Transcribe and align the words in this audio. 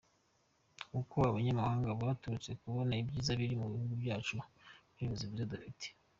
koko 0.89 1.17
abanyamahanga 1.29 1.97
baturushe 2.01 2.51
kubona 2.61 2.91
ibyiza 3.01 3.31
biri 3.39 3.53
mugihugu 3.61 3.93
cyacu 4.03 4.31
nubuyobozi 4.39 5.25
bwiza 5.31 5.51
dufite? 5.53 5.85